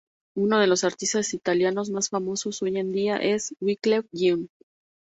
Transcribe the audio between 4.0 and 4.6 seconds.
Jean.